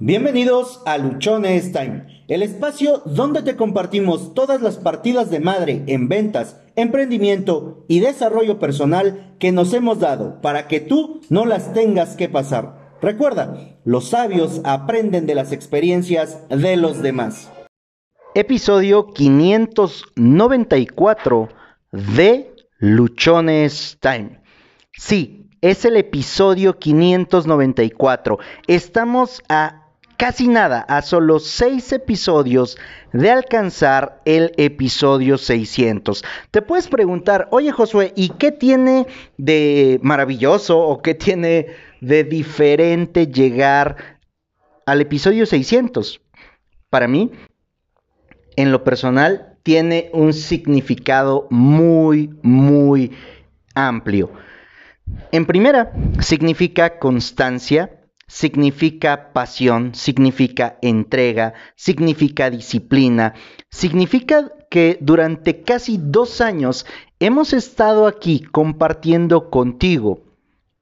[0.00, 6.08] Bienvenidos a Luchones Time, el espacio donde te compartimos todas las partidas de madre en
[6.08, 12.14] ventas, emprendimiento y desarrollo personal que nos hemos dado para que tú no las tengas
[12.14, 12.94] que pasar.
[13.02, 17.50] Recuerda, los sabios aprenden de las experiencias de los demás.
[18.36, 21.48] Episodio 594
[21.90, 24.42] de Luchones Time.
[24.92, 28.38] Sí, es el episodio 594.
[28.68, 29.87] Estamos a
[30.18, 32.76] casi nada, a solo seis episodios
[33.12, 36.24] de alcanzar el episodio 600.
[36.50, 39.06] Te puedes preguntar, oye Josué, ¿y qué tiene
[39.38, 41.68] de maravilloso o qué tiene
[42.00, 44.18] de diferente llegar
[44.84, 46.20] al episodio 600?
[46.90, 47.30] Para mí,
[48.56, 53.12] en lo personal, tiene un significado muy, muy
[53.74, 54.32] amplio.
[55.30, 57.97] En primera, significa constancia,
[58.28, 63.34] significa pasión, significa entrega, significa disciplina,
[63.70, 66.86] significa que durante casi dos años
[67.18, 70.22] hemos estado aquí compartiendo contigo.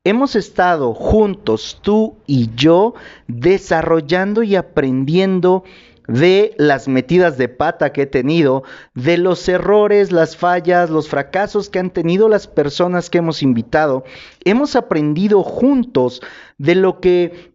[0.05, 2.95] Hemos estado juntos, tú y yo,
[3.27, 5.65] desarrollando y aprendiendo
[6.09, 8.63] de las metidas de pata que he tenido,
[8.95, 14.05] de los errores, las fallas, los fracasos que han tenido las personas que hemos invitado.
[14.45, 16.23] Hemos aprendido juntos
[16.59, 17.53] de lo que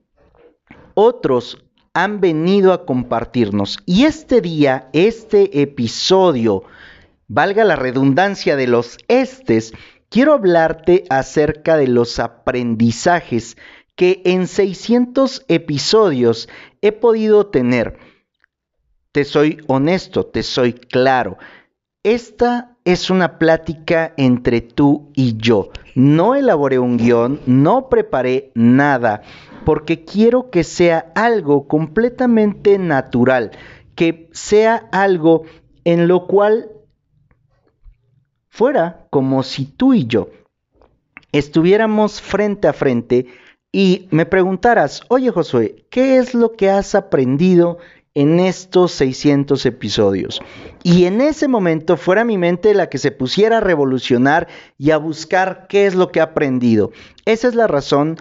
[0.94, 1.64] otros
[1.94, 3.80] han venido a compartirnos.
[3.86, 6.64] Y este día, este episodio,
[7.28, 9.74] valga la redundancia de los estes,
[10.10, 13.58] quiero hablarte acerca de los aprendizajes
[13.96, 16.50] que en 600 episodios
[16.82, 17.98] he podido tener
[19.12, 21.38] te soy honesto, te soy claro.
[22.04, 25.70] Esta es una plática entre tú y yo.
[25.94, 29.22] No elaboré un guion, no preparé nada,
[29.66, 33.52] porque quiero que sea algo completamente natural,
[33.96, 35.44] que sea algo
[35.84, 36.72] en lo cual
[38.50, 40.30] fuera como si tú y yo
[41.32, 43.28] estuviéramos frente a frente
[43.72, 47.78] y me preguntaras, oye Josué, ¿qué es lo que has aprendido
[48.14, 50.42] en estos 600 episodios.
[50.84, 54.98] Y en ese momento fuera mi mente la que se pusiera a revolucionar y a
[54.98, 56.92] buscar qué es lo que ha aprendido.
[57.26, 58.18] Esa es la razón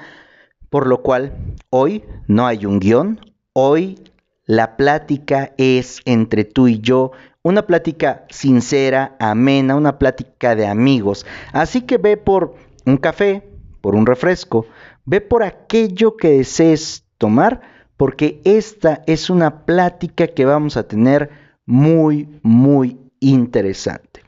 [0.68, 1.32] por lo cual
[1.68, 3.20] hoy no hay un guion,
[3.52, 3.98] hoy
[4.46, 7.10] la plática es entre tú y yo,
[7.42, 11.26] una plática sincera, amena, una plática de amigos.
[11.52, 12.54] Así que ve por
[12.86, 13.48] un café,
[13.80, 14.66] por un refresco,
[15.04, 21.28] ve por aquello que desees tomar porque esta es una plática que vamos a tener
[21.66, 24.22] muy, muy interesante.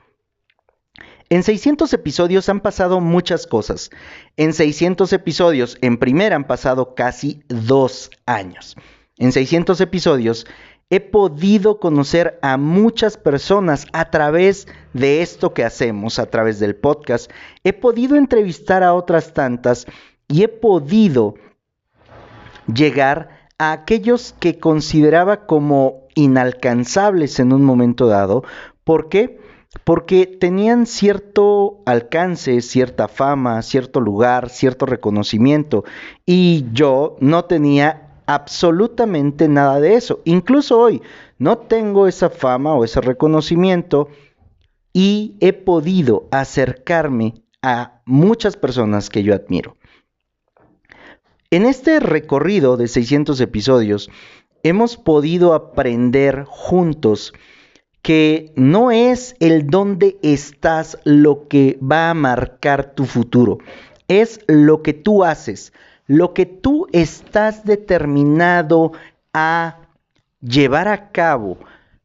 [1.30, 3.88] En 600 episodios han pasado muchas cosas.
[4.36, 8.76] En 600 episodios, en primera, han pasado casi dos años.
[9.16, 10.46] En 600 episodios
[10.90, 16.76] he podido conocer a muchas personas a través de esto que hacemos, a través del
[16.76, 17.30] podcast.
[17.64, 19.86] He podido entrevistar a otras tantas
[20.28, 21.36] y he podido
[22.66, 28.44] llegar a aquellos que consideraba como inalcanzables en un momento dado.
[28.84, 29.40] ¿Por qué?
[29.84, 35.84] Porque tenían cierto alcance, cierta fama, cierto lugar, cierto reconocimiento.
[36.26, 40.20] Y yo no tenía absolutamente nada de eso.
[40.24, 41.02] Incluso hoy
[41.38, 44.08] no tengo esa fama o ese reconocimiento
[44.92, 49.76] y he podido acercarme a muchas personas que yo admiro.
[51.52, 54.08] En este recorrido de 600 episodios
[54.62, 57.34] hemos podido aprender juntos
[58.00, 63.58] que no es el dónde estás lo que va a marcar tu futuro,
[64.08, 65.74] es lo que tú haces,
[66.06, 68.92] lo que tú estás determinado
[69.34, 69.76] a
[70.40, 71.58] llevar a cabo,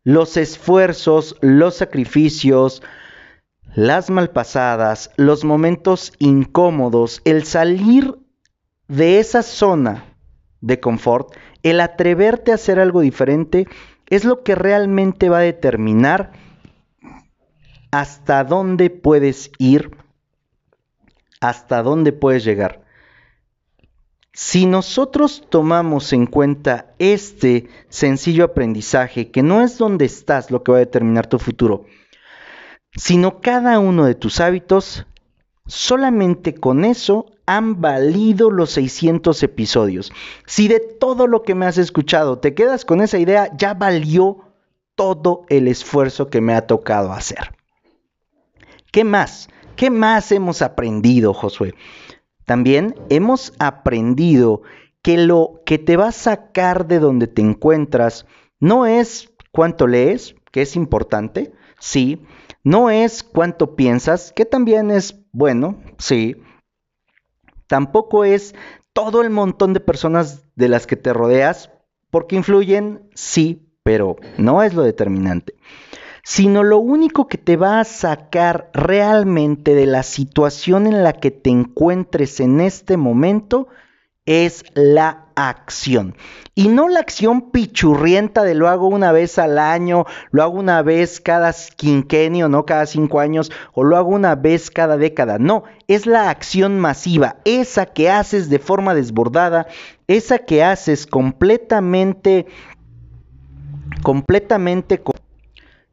[0.03, 2.83] los esfuerzos, los sacrificios,
[3.75, 8.26] las malpasadas, los momentos incómodos, el salir
[8.87, 10.05] de esa zona
[10.61, 11.33] de confort,
[11.63, 13.67] el atreverte a hacer algo diferente
[14.09, 16.31] es lo que realmente va a determinar
[17.91, 19.91] hasta dónde puedes ir,
[21.41, 22.85] hasta dónde puedes llegar.
[24.33, 30.71] Si nosotros tomamos en cuenta este sencillo aprendizaje, que no es dónde estás lo que
[30.71, 31.85] va a determinar tu futuro,
[32.95, 35.07] sino cada uno de tus hábitos,
[35.65, 40.13] solamente con eso han valido los 600 episodios.
[40.45, 44.43] Si de todo lo que me has escuchado te quedas con esa idea, ya valió
[44.95, 47.55] todo el esfuerzo que me ha tocado hacer.
[48.91, 49.49] ¿Qué más?
[49.75, 51.73] ¿Qué más hemos aprendido, Josué?
[52.45, 54.61] También hemos aprendido
[55.01, 58.25] que lo que te va a sacar de donde te encuentras
[58.59, 62.25] no es cuánto lees, que es importante, sí,
[62.63, 66.35] no es cuánto piensas, que también es bueno, sí,
[67.67, 68.55] tampoco es
[68.93, 71.69] todo el montón de personas de las que te rodeas,
[72.09, 75.55] porque influyen, sí, pero no es lo determinante
[76.29, 81.31] sino lo único que te va a sacar realmente de la situación en la que
[81.31, 83.69] te encuentres en este momento
[84.27, 86.15] es la acción.
[86.53, 90.81] Y no la acción pichurrienta de lo hago una vez al año, lo hago una
[90.81, 95.39] vez cada quinquenio, no cada cinco años, o lo hago una vez cada década.
[95.39, 99.67] No, es la acción masiva, esa que haces de forma desbordada,
[100.07, 102.47] esa que haces completamente,
[104.03, 105.01] completamente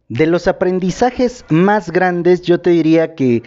[0.08, 3.42] de los aprendizajes más grandes yo te diría que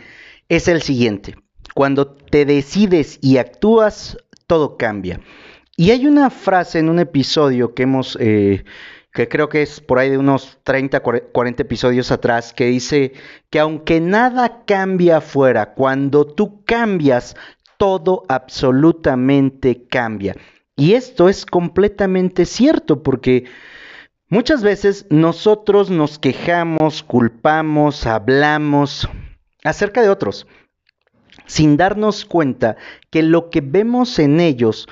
[0.49, 1.35] es el siguiente.
[1.73, 4.17] Cuando te decides y actúas,
[4.47, 5.19] todo cambia.
[5.75, 8.63] Y hay una frase en un episodio que hemos, eh,
[9.13, 13.13] que creo que es por ahí de unos 30, 40 episodios atrás, que dice
[13.49, 17.35] que aunque nada cambia afuera, cuando tú cambias,
[17.77, 20.35] todo absolutamente cambia.
[20.75, 23.45] Y esto es completamente cierto porque
[24.29, 29.07] Muchas veces nosotros nos quejamos, culpamos, hablamos
[29.63, 30.47] acerca de otros,
[31.47, 32.77] sin darnos cuenta
[33.09, 34.87] que lo que vemos en ellos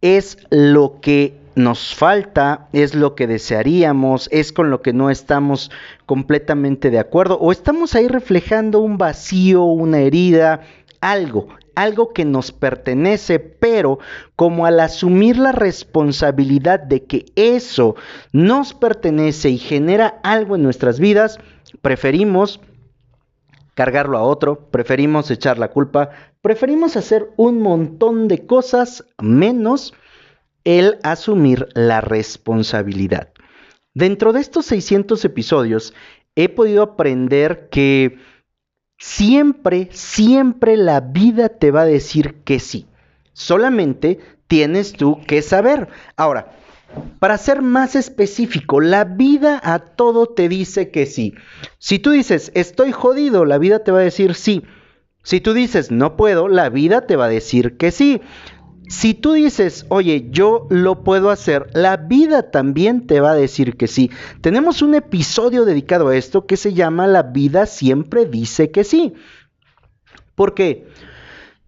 [0.00, 5.70] es lo que nos falta, es lo que desearíamos, es con lo que no estamos
[6.06, 10.60] completamente de acuerdo o estamos ahí reflejando un vacío, una herida,
[11.00, 13.98] algo, algo que nos pertenece, pero
[14.36, 17.96] como al asumir la responsabilidad de que eso
[18.32, 21.38] nos pertenece y genera algo en nuestras vidas,
[21.82, 22.60] preferimos
[23.78, 26.10] cargarlo a otro, preferimos echar la culpa,
[26.42, 29.94] preferimos hacer un montón de cosas menos
[30.64, 33.28] el asumir la responsabilidad.
[33.94, 35.94] Dentro de estos 600 episodios
[36.34, 38.18] he podido aprender que
[39.00, 42.88] Siempre, siempre la vida te va a decir que sí.
[43.32, 45.88] Solamente tienes tú que saber.
[46.16, 46.57] Ahora,
[47.18, 51.34] para ser más específico, la vida a todo te dice que sí.
[51.78, 54.62] Si tú dices, estoy jodido, la vida te va a decir sí.
[55.22, 58.20] Si tú dices, no puedo, la vida te va a decir que sí.
[58.88, 63.76] Si tú dices, oye, yo lo puedo hacer, la vida también te va a decir
[63.76, 64.10] que sí.
[64.40, 69.12] Tenemos un episodio dedicado a esto que se llama La vida siempre dice que sí.
[70.34, 70.86] ¿Por qué?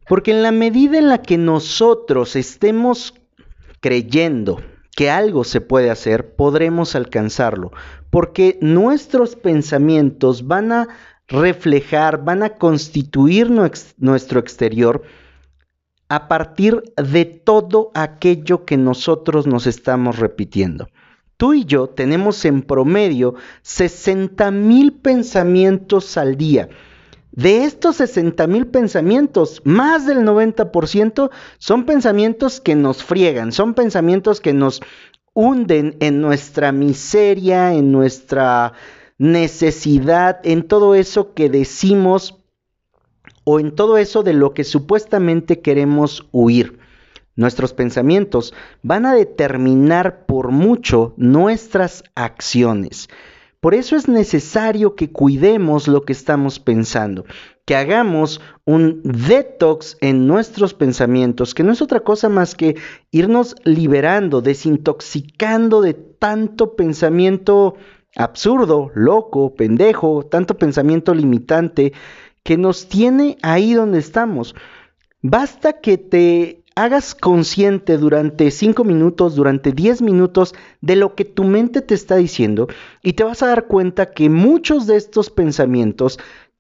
[0.09, 3.15] Porque en la medida en la que nosotros estemos
[3.81, 4.61] creyendo
[5.01, 7.73] que algo se puede hacer, podremos alcanzarlo.
[8.11, 10.89] Porque nuestros pensamientos van a
[11.27, 15.01] reflejar, van a constituir nuestro exterior
[16.11, 20.91] a partir de todo aquello que nosotros nos estamos repitiendo.
[21.39, 26.69] Tú y yo tenemos en promedio 60 mil pensamientos al día.
[27.33, 34.41] De estos 60 mil pensamientos, más del 90% son pensamientos que nos friegan, son pensamientos
[34.41, 34.81] que nos
[35.33, 38.73] hunden en nuestra miseria, en nuestra
[39.19, 42.39] necesidad, en todo eso que decimos
[43.45, 46.79] o en todo eso de lo que supuestamente queremos huir.
[47.37, 53.09] Nuestros pensamientos van a determinar por mucho nuestras acciones.
[53.61, 57.27] Por eso es necesario que cuidemos lo que estamos pensando,
[57.67, 62.77] que hagamos un detox en nuestros pensamientos, que no es otra cosa más que
[63.11, 67.75] irnos liberando, desintoxicando de tanto pensamiento
[68.17, 71.93] absurdo, loco, pendejo, tanto pensamiento limitante
[72.43, 74.55] que nos tiene ahí donde estamos.
[75.21, 81.45] Basta que te hagas consciente durante 5 minutos, durante 10 minutos de lo que tu
[81.45, 82.69] mente te está diciendo
[83.03, 86.19] y te vas a dar cuenta que muchos de estos pensamientos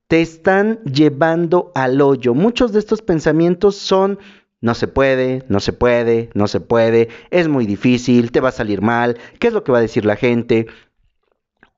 [0.08, 2.34] te están llevando al hoyo.
[2.34, 4.18] Muchos de estos pensamientos son
[4.60, 8.52] no se puede, no se puede, no se puede, es muy difícil, te va a
[8.52, 10.66] salir mal, ¿qué es lo que va a decir la gente?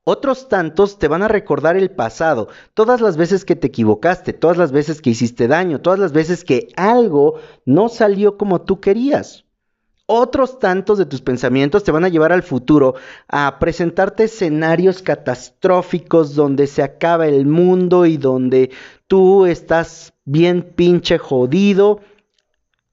[0.05, 4.57] Otros tantos te van a recordar el pasado, todas las veces que te equivocaste, todas
[4.57, 9.45] las veces que hiciste daño, todas las veces que algo no salió como tú querías.
[10.05, 12.95] Otros tantos de tus pensamientos te van a llevar al futuro
[13.29, 18.71] a presentarte escenarios catastróficos donde se acaba el mundo y donde
[19.07, 22.01] tú estás bien pinche jodido.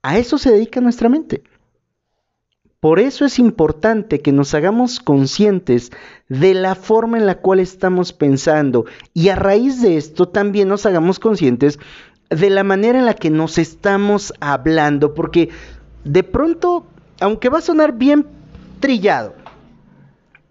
[0.01, 1.43] A eso se dedica nuestra mente.
[2.81, 5.91] Por eso es importante que nos hagamos conscientes
[6.29, 10.87] de la forma en la cual estamos pensando y a raíz de esto también nos
[10.87, 11.77] hagamos conscientes
[12.31, 15.49] de la manera en la que nos estamos hablando, porque
[16.05, 16.87] de pronto
[17.19, 18.25] aunque va a sonar bien
[18.79, 19.35] trillado,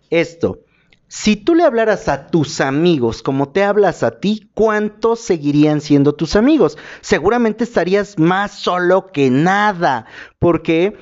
[0.09, 0.61] esto,
[1.09, 6.15] si tú le hablaras a tus amigos como te hablas a ti, ¿cuántos seguirían siendo
[6.15, 6.79] tus amigos?
[7.01, 10.07] Seguramente estarías más solo que nada.
[10.39, 10.97] ¿Por qué?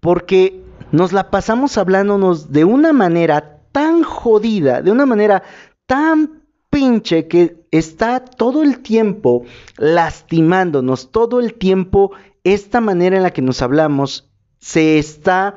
[0.00, 5.42] Porque nos la pasamos hablándonos de una manera tan jodida, de una manera
[5.86, 9.44] tan pinche que está todo el tiempo
[9.78, 12.12] lastimándonos, todo el tiempo
[12.44, 15.56] esta manera en la que nos hablamos se está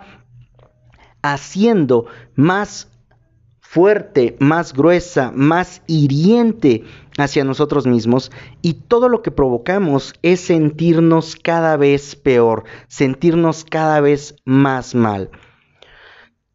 [1.22, 2.06] haciendo
[2.36, 2.88] más
[3.60, 6.84] fuerte, más gruesa, más hiriente
[7.22, 14.02] hacia nosotros mismos y todo lo que provocamos es sentirnos cada vez peor, sentirnos cada
[14.02, 15.30] vez más mal.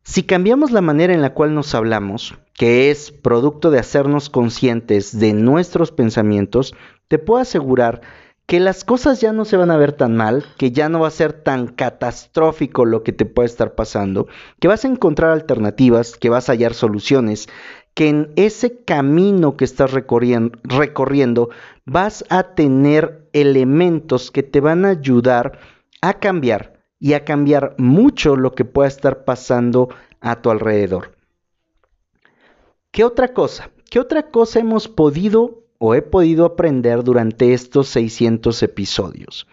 [0.02, 5.18] Si cambiamos la manera en la cual nos hablamos, que es producto de hacernos conscientes
[5.18, 6.74] de nuestros pensamientos,
[7.08, 8.02] te puedo asegurar
[8.46, 11.08] que las cosas ya no se van a ver tan mal, que ya no va
[11.08, 14.26] a ser tan catastrófico lo que te puede estar pasando,
[14.60, 17.48] que vas a encontrar alternativas, que vas a hallar soluciones,
[17.94, 21.50] que en ese camino que estás recorriendo, recorriendo
[21.84, 25.58] vas a tener elementos que te van a ayudar
[26.02, 29.88] a cambiar y a cambiar mucho lo que pueda estar pasando
[30.20, 31.16] a tu alrededor.
[32.90, 33.70] ¿Qué otra cosa?
[33.90, 39.46] ¿Qué otra cosa hemos podido o he podido aprender durante estos 600 episodios.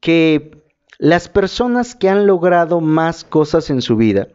[0.00, 0.62] Que
[0.98, 4.28] las personas que han logrado más cosas en su vida,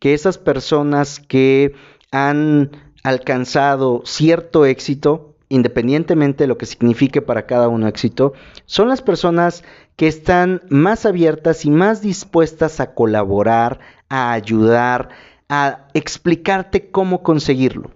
[0.00, 1.74] que esas personas que
[2.12, 2.70] han
[3.02, 8.34] alcanzado cierto éxito, independientemente de lo que signifique para cada uno éxito,
[8.66, 9.64] son las personas
[9.96, 15.08] que están más abiertas y más dispuestas a colaborar, a ayudar,
[15.48, 17.90] a explicarte cómo conseguirlo.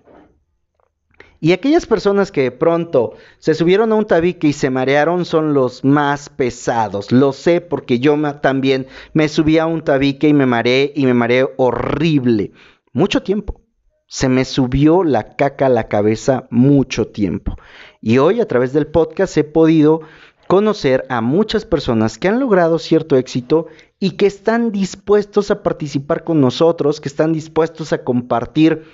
[1.38, 5.52] Y aquellas personas que de pronto se subieron a un tabique y se marearon son
[5.52, 7.12] los más pesados.
[7.12, 11.14] Lo sé porque yo también me subí a un tabique y me mareé y me
[11.14, 12.52] mareé horrible.
[12.92, 13.65] Mucho tiempo.
[14.06, 17.56] Se me subió la caca a la cabeza mucho tiempo.
[18.00, 20.02] Y hoy a través del podcast he podido
[20.46, 23.66] conocer a muchas personas que han logrado cierto éxito
[23.98, 28.84] y que están dispuestos a participar con nosotros, que están dispuestos a compartir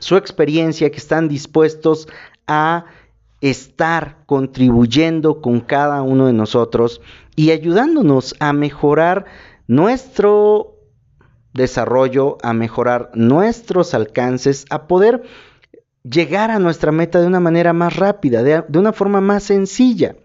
[0.00, 2.08] su experiencia, que están dispuestos
[2.46, 2.84] a
[3.40, 7.00] estar contribuyendo con cada uno de nosotros
[7.36, 9.24] y ayudándonos a mejorar
[9.66, 10.79] nuestro
[11.52, 15.22] desarrollo, a mejorar nuestros alcances, a poder
[16.02, 20.16] llegar a nuestra meta de una manera más rápida, de, una forma más sencilla.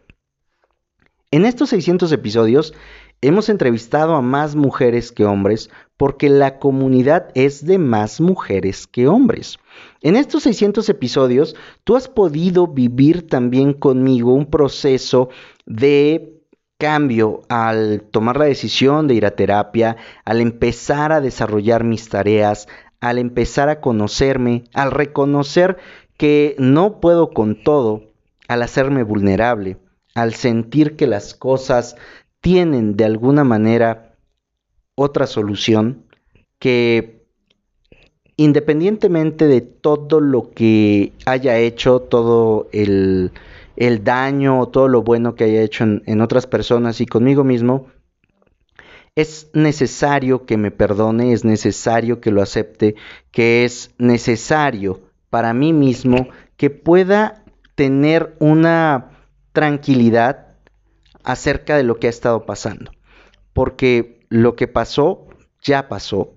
[1.32, 2.74] En estos 600 episodios
[3.22, 9.08] hemos entrevistado a más mujeres que hombres porque la comunidad es de más mujeres que
[9.08, 9.58] hombres.
[10.02, 15.30] En estos 600 episodios, tú has podido vivir también conmigo un proceso
[15.66, 16.35] de
[16.78, 22.68] cambio al tomar la decisión de ir a terapia, al empezar a desarrollar mis tareas,
[23.00, 25.78] al empezar a conocerme, al reconocer
[26.18, 28.04] que no puedo con todo,
[28.48, 29.78] al hacerme vulnerable,
[30.14, 31.96] al sentir que las cosas
[32.42, 34.16] tienen de alguna manera
[34.96, 36.06] otra solución,
[36.60, 37.26] que
[38.38, 43.32] independientemente de todo lo que haya hecho, todo el,
[43.76, 47.88] el daño, todo lo bueno que haya hecho en, en otras personas y conmigo mismo,
[49.16, 52.96] es necesario que me perdone, es necesario que lo acepte,
[53.32, 56.28] que es necesario para mí mismo
[56.58, 57.44] que pueda
[57.76, 59.12] tener una
[59.52, 60.48] tranquilidad
[61.24, 62.92] acerca de lo que ha estado pasando.
[63.54, 65.28] Porque lo que pasó,
[65.62, 66.34] ya pasó,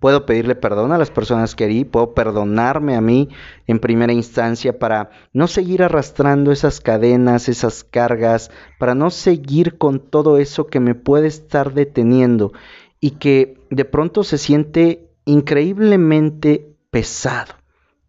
[0.00, 3.28] puedo pedirle perdón a las personas que herí, puedo perdonarme a mí
[3.66, 10.00] en primera instancia para no seguir arrastrando esas cadenas, esas cargas, para no seguir con
[10.00, 12.52] todo eso que me puede estar deteniendo
[12.98, 17.54] y que de pronto se siente increíblemente pesado,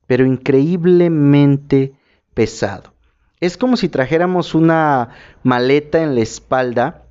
[0.07, 1.93] pero increíblemente
[2.33, 2.93] pesado.
[3.41, 5.10] Es como si trajéramos una
[5.43, 7.03] maleta en la espalda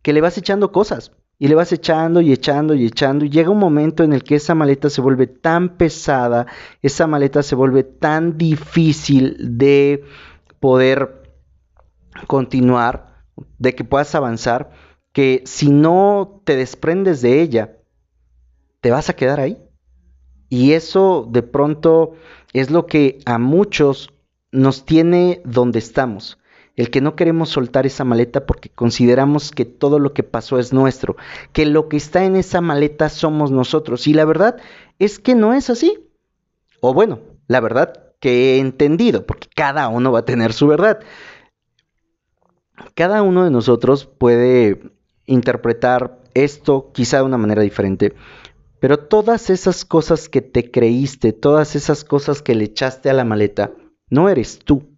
[0.00, 3.50] que le vas echando cosas y le vas echando y echando y echando y llega
[3.50, 6.46] un momento en el que esa maleta se vuelve tan pesada,
[6.82, 10.04] esa maleta se vuelve tan difícil de
[10.58, 11.22] poder
[12.26, 13.24] continuar,
[13.58, 14.70] de que puedas avanzar,
[15.12, 17.76] que si no te desprendes de ella,
[18.80, 19.58] te vas a quedar ahí.
[20.48, 22.14] Y eso de pronto
[22.52, 24.10] es lo que a muchos
[24.50, 26.38] nos tiene donde estamos
[26.78, 30.72] el que no queremos soltar esa maleta porque consideramos que todo lo que pasó es
[30.72, 31.16] nuestro,
[31.52, 34.06] que lo que está en esa maleta somos nosotros.
[34.06, 34.58] Y la verdad
[35.00, 36.08] es que no es así.
[36.80, 37.18] O bueno,
[37.48, 41.00] la verdad que he entendido, porque cada uno va a tener su verdad.
[42.94, 44.80] Cada uno de nosotros puede
[45.26, 48.14] interpretar esto quizá de una manera diferente.
[48.78, 53.24] Pero todas esas cosas que te creíste, todas esas cosas que le echaste a la
[53.24, 53.72] maleta,
[54.10, 54.96] no eres tú.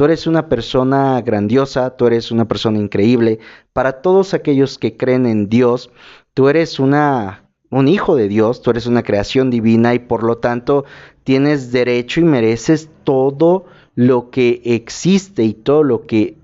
[0.00, 3.38] Tú eres una persona grandiosa, tú eres una persona increíble.
[3.74, 5.90] Para todos aquellos que creen en Dios,
[6.32, 10.38] tú eres una, un hijo de Dios, tú eres una creación divina y por lo
[10.38, 10.86] tanto
[11.22, 16.38] tienes derecho y mereces todo lo que existe y todo lo que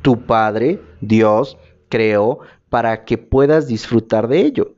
[0.00, 1.58] tu Padre, Dios,
[1.90, 2.38] creó
[2.70, 4.76] para que puedas disfrutar de ello.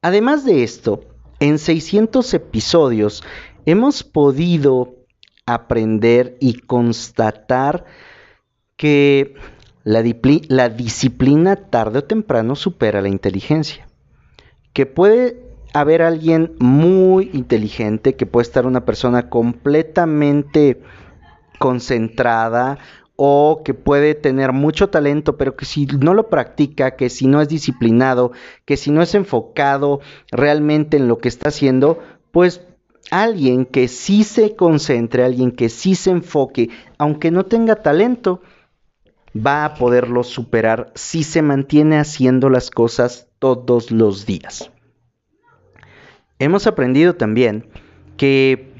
[0.00, 1.02] Además de esto,
[1.40, 3.22] en 600 episodios
[3.66, 4.94] hemos podido
[5.54, 7.84] aprender y constatar
[8.76, 9.34] que
[9.84, 10.02] la,
[10.68, 13.86] disciplina tarde o temprano supera la inteligencia.
[14.72, 15.42] Que puede
[15.72, 20.82] haber alguien muy inteligente, que puede estar una persona completamente
[21.58, 22.78] concentrada
[23.16, 27.42] o que puede tener mucho talento, pero que si no lo practica, que si no
[27.42, 28.32] es disciplinado,
[28.64, 31.98] que si no es enfocado realmente en lo que está haciendo,
[32.30, 32.62] pues
[33.10, 38.42] alguien que sí se concentre, alguien que sí se enfoque, aunque no tenga talento,
[39.34, 44.70] va a poderlo superar si se mantiene haciendo las cosas todos los días.
[46.38, 47.68] Hemos aprendido también
[48.16, 48.72] que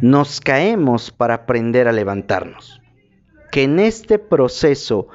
[0.00, 2.80] nos caemos para aprender a levantarnos.
[3.50, 5.08] Que en este proceso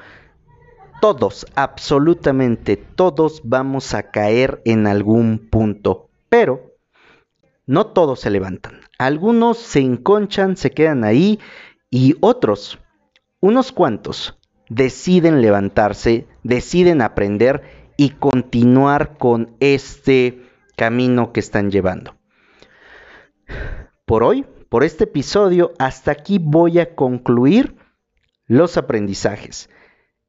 [1.00, 6.75] todos, absolutamente todos vamos a caer en algún punto, pero
[7.66, 8.80] no todos se levantan.
[8.98, 11.40] Algunos se enconchan, se quedan ahí
[11.90, 12.78] y otros,
[13.40, 17.62] unos cuantos, deciden levantarse, deciden aprender
[17.96, 20.42] y continuar con este
[20.76, 22.16] camino que están llevando.
[24.04, 27.76] Por hoy, por este episodio, hasta aquí voy a concluir
[28.46, 29.70] los aprendizajes.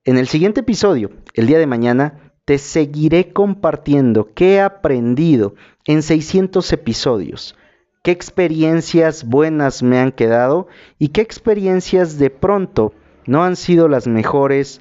[0.03, 6.01] En el siguiente episodio, el día de mañana, te seguiré compartiendo qué he aprendido en
[6.01, 7.57] 600 episodios,
[8.03, 12.93] qué experiencias buenas me han quedado y qué experiencias de pronto
[13.25, 14.79] no han sido las mejores,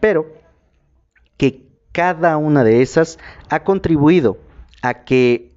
[0.00, 0.26] pero
[1.36, 4.36] que cada una de esas ha contribuido
[4.82, 5.54] a que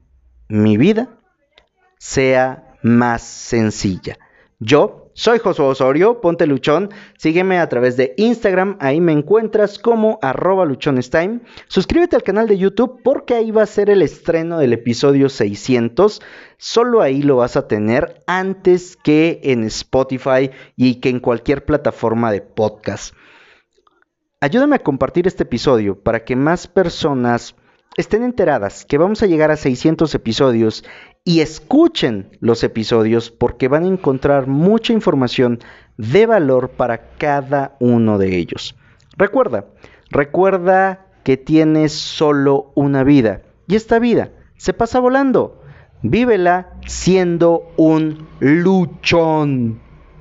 [0.49, 1.09] mi vida
[1.97, 4.19] sea más sencilla.
[4.59, 10.19] Yo soy Josué Osorio, ponte luchón, sígueme a través de Instagram, ahí me encuentras como
[10.21, 11.39] arroba luchonestime.
[11.67, 16.21] Suscríbete al canal de YouTube porque ahí va a ser el estreno del episodio 600.
[16.57, 22.31] Solo ahí lo vas a tener antes que en Spotify y que en cualquier plataforma
[22.31, 23.15] de podcast.
[24.39, 27.55] Ayúdame a compartir este episodio para que más personas
[27.97, 30.83] estén enteradas que vamos a llegar a 600 episodios
[31.27, 35.59] y escuchen los episodios porque van a encontrar mucha información
[35.97, 38.77] de valor para cada uno de ellos.
[39.17, 39.65] Recuerda,
[40.09, 45.61] recuerda que tienes solo una vida y esta vida se pasa volando.
[46.01, 49.81] Vívela siendo un luchón.